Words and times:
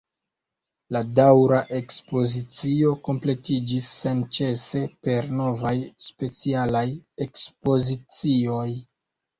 La 0.95 1.01
daŭra 1.19 1.59
ekspozicio 1.79 2.95
kompletiĝis 3.09 3.91
senĉese 3.99 4.83
per 5.09 5.31
novaj 5.43 5.77
specialaj 6.11 6.87
ekspozicioj. 7.29 8.69